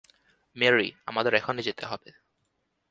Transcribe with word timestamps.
Mary, 0.55 0.87
আমাদের 1.05 1.33
এখনি 1.33 1.61
যেতে 1.61 1.83
হবে। 1.85 2.09